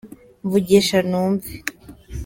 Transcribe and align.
mvugisha 0.43 0.97
numve 1.09 1.51